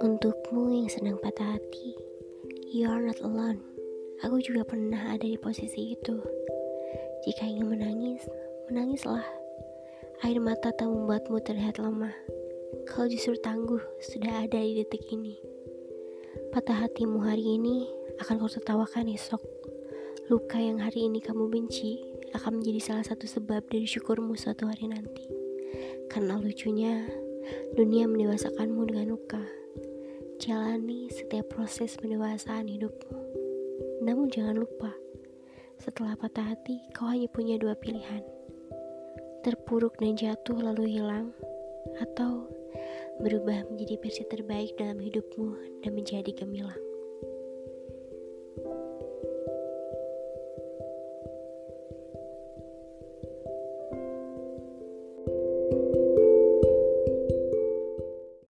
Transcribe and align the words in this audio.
Untukmu 0.00 0.72
yang 0.72 0.88
sedang 0.88 1.20
patah 1.20 1.60
hati, 1.60 1.92
you 2.72 2.88
are 2.88 3.04
not 3.04 3.20
alone. 3.20 3.60
Aku 4.24 4.40
juga 4.40 4.64
pernah 4.64 5.12
ada 5.12 5.20
di 5.20 5.36
posisi 5.36 5.92
itu. 5.92 6.16
Jika 7.28 7.44
ingin 7.44 7.76
menangis, 7.76 8.24
menangislah. 8.72 9.28
Air 10.24 10.40
mata 10.40 10.72
tak 10.72 10.88
membuatmu 10.88 11.36
terlihat 11.44 11.76
lemah. 11.76 12.16
Kalau 12.88 13.04
justru 13.12 13.36
tangguh 13.44 13.84
sudah 14.00 14.48
ada 14.48 14.56
di 14.56 14.80
detik 14.80 15.04
ini. 15.12 15.36
Patah 16.56 16.88
hatimu 16.88 17.20
hari 17.20 17.60
ini 17.60 17.84
akan 18.16 18.40
kau 18.40 18.48
tertawakan 18.48 19.12
esok. 19.12 19.44
Luka 20.32 20.56
yang 20.56 20.80
hari 20.80 21.04
ini 21.04 21.20
kamu 21.20 21.52
benci 21.52 22.00
akan 22.34 22.60
menjadi 22.60 22.80
salah 22.82 23.06
satu 23.06 23.30
sebab 23.30 23.70
dari 23.70 23.86
syukurmu 23.86 24.34
suatu 24.34 24.66
hari 24.66 24.90
nanti. 24.90 25.30
Karena 26.10 26.36
lucunya, 26.36 27.06
dunia 27.78 28.10
mendewasakanmu 28.10 28.82
dengan 28.90 29.14
luka. 29.14 29.42
Jalani 30.42 31.08
setiap 31.14 31.54
proses 31.54 31.94
pendewasaan 31.94 32.66
hidupmu. 32.66 33.18
Namun 34.02 34.28
jangan 34.28 34.58
lupa, 34.58 34.90
setelah 35.78 36.18
patah 36.18 36.54
hati, 36.54 36.82
kau 36.92 37.08
hanya 37.08 37.30
punya 37.30 37.56
dua 37.56 37.78
pilihan. 37.78 38.20
Terpuruk 39.46 39.96
dan 40.02 40.18
jatuh 40.18 40.58
lalu 40.58 40.98
hilang, 40.98 41.30
atau 42.00 42.50
berubah 43.22 43.68
menjadi 43.70 44.00
versi 44.02 44.24
terbaik 44.26 44.74
dalam 44.74 44.98
hidupmu 44.98 45.80
dan 45.86 45.94
menjadi 45.94 46.34
gemilang. 46.34 46.93